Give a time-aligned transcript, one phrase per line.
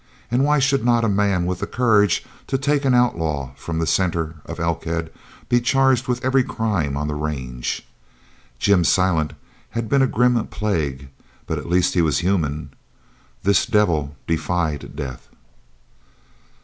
[0.31, 3.85] And why should not a man with the courage to take an outlaw from the
[3.85, 5.13] centre of Elkhead
[5.47, 7.87] be charged with every crime on the range?
[8.57, 9.33] Jim Silent
[9.77, 11.09] had been a grim plague,
[11.45, 12.71] but at least he was human.
[13.43, 15.29] This devil defied death.